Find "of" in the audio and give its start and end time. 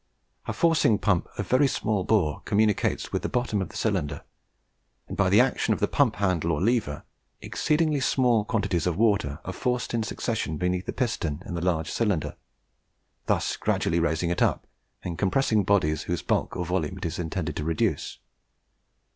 1.37-1.45, 3.61-3.69, 5.75-5.79, 8.87-8.97